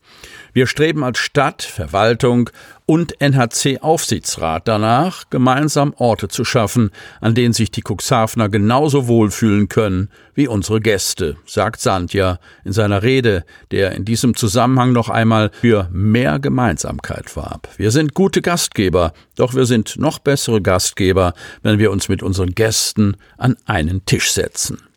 [0.53, 2.49] Wir streben als Stadt, Verwaltung
[2.85, 6.89] und NHC-Aufsichtsrat danach, gemeinsam Orte zu schaffen,
[7.21, 13.03] an denen sich die Cuxhavener genauso wohlfühlen können wie unsere Gäste, sagt Sandja in seiner
[13.03, 17.69] Rede, der in diesem Zusammenhang noch einmal für mehr Gemeinsamkeit warb.
[17.77, 22.55] Wir sind gute Gastgeber, doch wir sind noch bessere Gastgeber, wenn wir uns mit unseren
[22.55, 24.88] Gästen an einen Tisch setzen.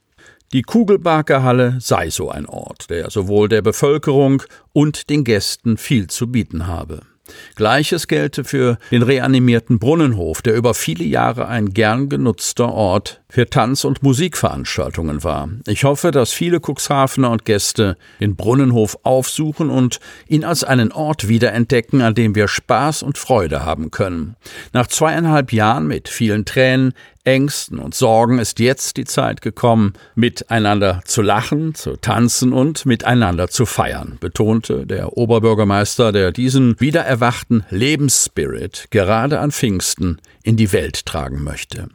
[0.53, 4.43] Die Kugelbarkerhalle sei so ein Ort, der sowohl der Bevölkerung
[4.75, 7.01] und den Gästen viel zu bieten habe.
[7.57, 13.49] Gleiches gelte für den reanimierten Brunnenhof, der über viele Jahre ein gern genutzter Ort für
[13.49, 15.49] Tanz- und Musikveranstaltungen war.
[15.67, 21.29] Ich hoffe, dass viele Cuxhavener und Gäste den Brunnenhof aufsuchen und ihn als einen Ort
[21.29, 24.37] wiederentdecken, an dem wir Spaß und Freude haben können.
[24.75, 26.93] Nach zweieinhalb Jahren mit vielen Tränen,
[27.25, 33.49] Ängsten und Sorgen ist jetzt die Zeit gekommen, miteinander zu lachen, zu tanzen und miteinander
[33.49, 41.07] zu feiern, betonte der Oberbürgermeister, der diesen wiedererwachten Lebensspirit gerade an Pfingsten in die Welt
[41.07, 41.89] tragen möchte.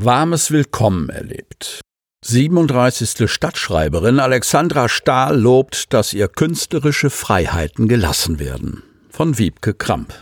[0.00, 1.80] Warmes Willkommen erlebt.
[2.24, 3.28] 37.
[3.28, 8.84] Stadtschreiberin Alexandra Stahl lobt, dass ihr künstlerische Freiheiten gelassen werden.
[9.10, 10.14] Von Wiebke Kramp.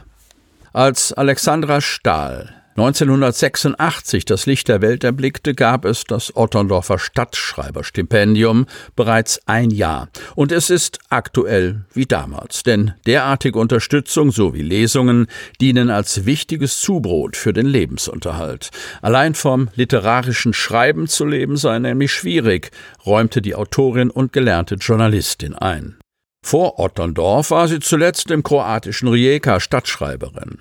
[0.72, 9.40] Als Alexandra Stahl 1986 das Licht der Welt erblickte, gab es das Otterndorfer Stadtschreiberstipendium bereits
[9.46, 10.10] ein Jahr.
[10.34, 12.64] Und es ist aktuell wie damals.
[12.64, 15.26] Denn derartige Unterstützung sowie Lesungen
[15.58, 18.68] dienen als wichtiges Zubrot für den Lebensunterhalt.
[19.00, 22.72] Allein vom literarischen Schreiben zu leben sei nämlich schwierig,
[23.06, 25.96] räumte die Autorin und gelernte Journalistin ein.
[26.42, 30.58] Vor Otterndorf war sie zuletzt im kroatischen Rijeka Stadtschreiberin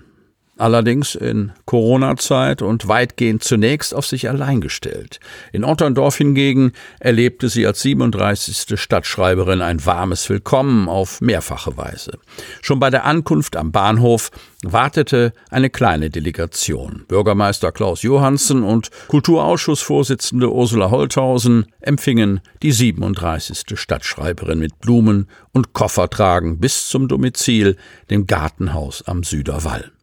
[0.57, 5.19] allerdings in Corona-Zeit und weitgehend zunächst auf sich allein gestellt.
[5.51, 8.79] In Otterndorf hingegen erlebte sie als 37.
[8.79, 12.19] Stadtschreiberin ein warmes Willkommen auf mehrfache Weise.
[12.61, 14.31] Schon bei der Ankunft am Bahnhof
[14.63, 17.03] wartete eine kleine Delegation.
[17.07, 23.77] Bürgermeister Klaus Johansen und Kulturausschussvorsitzende Ursula Holthausen empfingen die 37.
[23.77, 27.75] Stadtschreiberin mit Blumen und Koffertragen bis zum Domizil,
[28.09, 29.94] dem Gartenhaus am Süderwall.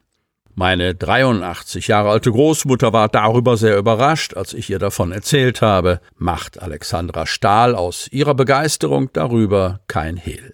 [0.55, 5.99] Meine 83 Jahre alte Großmutter war darüber sehr überrascht, als ich ihr davon erzählt habe,
[6.15, 10.53] macht Alexandra Stahl aus ihrer Begeisterung darüber kein Hehl.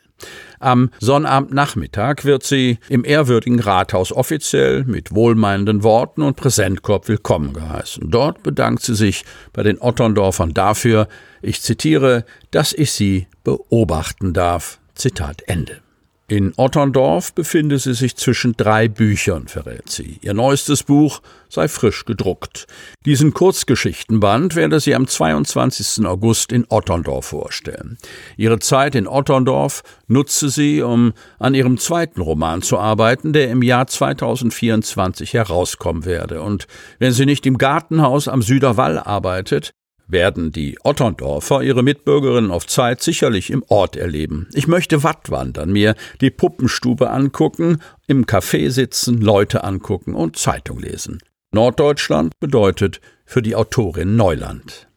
[0.60, 8.10] Am Sonnabendnachmittag wird sie im ehrwürdigen Rathaus offiziell mit wohlmeinenden Worten und Präsentkorb willkommen geheißen.
[8.10, 9.24] Dort bedankt sie sich
[9.54, 11.07] bei den Otterndorfern dafür,
[11.42, 14.80] ich zitiere, dass ich sie beobachten darf.
[14.95, 15.81] Zitat Ende.
[16.30, 20.20] In Otterndorf befinde sie sich zwischen drei Büchern, verrät sie.
[20.22, 22.68] Ihr neuestes Buch sei frisch gedruckt.
[23.04, 26.06] Diesen Kurzgeschichtenband werde sie am 22.
[26.06, 27.98] August in Otterndorf vorstellen.
[28.38, 33.64] Ihre Zeit in Otterndorf nutze sie, um an ihrem zweiten Roman zu arbeiten, der im
[33.64, 36.44] Jahr 2024 herauskommen werde.
[36.44, 36.68] Und
[37.00, 39.74] wenn sie nicht im Gartenhaus am Süderwall arbeitet,
[40.09, 44.47] werden die Otterndorfer ihre Mitbürgerinnen auf Zeit sicherlich im Ort erleben.
[44.53, 51.19] Ich möchte Wattwandern, mir die Puppenstube angucken, im Café sitzen, Leute angucken und Zeitung lesen.
[51.51, 54.88] Norddeutschland bedeutet für die Autorin Neuland.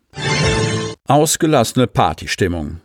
[1.07, 2.81] Ausgelassene Partystimmung.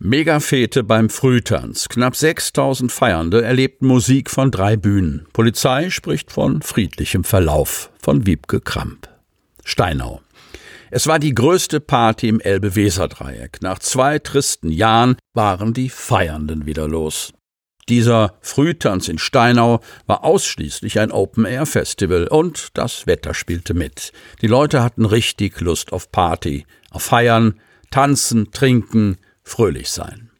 [0.00, 1.88] Megafete beim Frühtanz.
[1.88, 5.26] Knapp 6000 Feiernde erlebten Musik von drei Bühnen.
[5.32, 9.08] Polizei spricht von friedlichem Verlauf von Wiebke Kramp.
[9.64, 10.20] Steinau.
[10.90, 13.60] Es war die größte Party im Elbe-Weser-Dreieck.
[13.62, 17.32] Nach zwei tristen Jahren waren die Feiernden wieder los.
[17.88, 24.12] Dieser Frühtanz in Steinau war ausschließlich ein Open-Air-Festival und das Wetter spielte mit.
[24.42, 30.30] Die Leute hatten richtig Lust auf Party, auf Feiern, Tanzen, Trinken, fröhlich sein.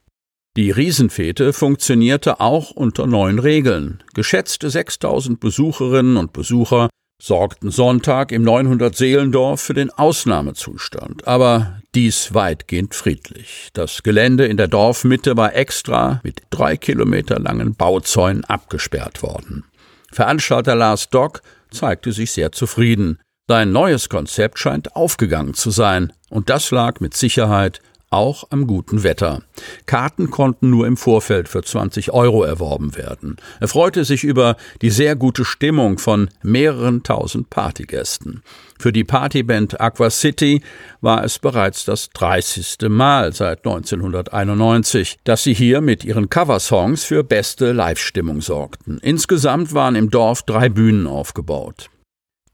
[0.56, 4.02] Die Riesenfete funktionierte auch unter neuen Regeln.
[4.12, 12.32] Geschätzte 6000 Besucherinnen und Besucher sorgten Sonntag im 900 Seelendorf für den Ausnahmezustand, aber dies
[12.32, 13.70] weitgehend friedlich.
[13.72, 19.64] Das Gelände in der Dorfmitte war extra mit drei Kilometer langen Bauzäunen abgesperrt worden.
[20.12, 23.18] Veranstalter Lars Dock zeigte sich sehr zufrieden.
[23.48, 27.80] Sein neues Konzept scheint aufgegangen zu sein, und das lag mit Sicherheit
[28.10, 29.42] auch am guten Wetter.
[29.86, 33.36] Karten konnten nur im Vorfeld für 20 Euro erworben werden.
[33.60, 38.42] Er freute sich über die sehr gute Stimmung von mehreren tausend Partygästen.
[38.78, 40.62] Für die Partyband Aqua City
[41.00, 42.76] war es bereits das 30.
[42.88, 48.98] Mal seit 1991, dass sie hier mit ihren Coversongs für beste Live-Stimmung sorgten.
[49.02, 51.90] Insgesamt waren im Dorf drei Bühnen aufgebaut.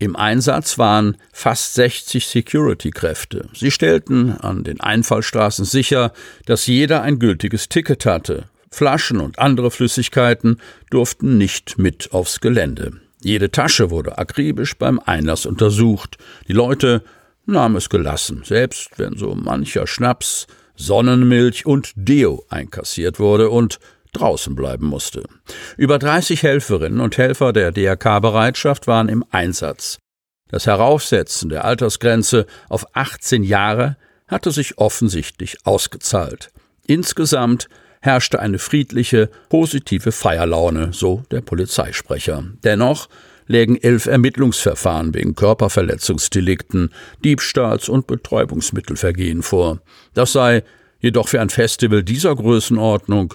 [0.05, 3.49] Im Einsatz waren fast 60 Security-Kräfte.
[3.55, 6.12] Sie stellten an den Einfallstraßen sicher,
[6.45, 8.51] dass jeder ein gültiges Ticket hatte.
[8.71, 10.61] Flaschen und andere Flüssigkeiten
[10.91, 12.93] durften nicht mit aufs Gelände.
[13.23, 16.19] Jede Tasche wurde akribisch beim Einlass untersucht.
[16.49, 17.03] Die Leute
[17.47, 20.47] nahmen es gelassen, selbst wenn so mancher Schnaps,
[20.77, 23.79] Sonnenmilch und Deo einkassiert wurde und
[24.14, 25.25] draußen bleiben musste.
[25.76, 29.99] Über 30 Helferinnen und Helfer der DRK-Bereitschaft waren im Einsatz.
[30.49, 33.96] Das Heraufsetzen der Altersgrenze auf 18 Jahre
[34.28, 36.50] hatte sich offensichtlich ausgezahlt.
[36.87, 37.69] Insgesamt
[38.00, 42.44] herrschte eine friedliche, positive Feierlaune, so der Polizeisprecher.
[42.62, 43.08] Dennoch
[43.46, 46.90] lägen elf Ermittlungsverfahren wegen Körperverletzungsdelikten,
[47.25, 49.81] Diebstahls- und Betäubungsmittelvergehen vor.
[50.12, 50.62] Das sei
[51.00, 53.34] jedoch für ein Festival dieser Größenordnung